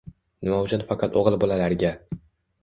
[0.47, 1.93] Nima uchun faqat o‘g‘il bolalarga?